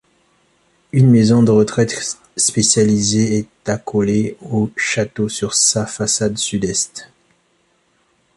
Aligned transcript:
Une 0.93 1.11
maison 1.11 1.43
de 1.43 1.51
retraite 1.51 2.17
spécialisée 2.35 3.37
est 3.37 3.69
accolée 3.69 4.35
au 4.41 4.71
château 4.75 5.29
sur 5.29 5.53
sa 5.53 5.85
façade 5.85 6.39
sud-est. 6.39 7.11